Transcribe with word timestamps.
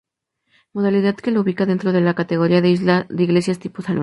Modalidad 0.73 1.15
que 1.15 1.29
la 1.29 1.41
ubica 1.41 1.67
dentro 1.67 1.91
de 1.93 2.01
la 2.01 2.15
categoría 2.15 2.59
de 2.59 2.75
las 2.79 3.05
iglesias 3.11 3.59
tipo 3.59 3.83
salón. 3.83 3.99